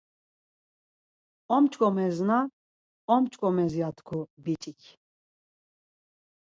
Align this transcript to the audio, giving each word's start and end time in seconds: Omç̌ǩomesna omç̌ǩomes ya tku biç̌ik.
Omç̌ǩomesna 1.55 2.39
omç̌ǩomes 3.15 3.73
ya 3.79 3.89
tku 3.95 4.19
biç̌ik. 4.43 4.81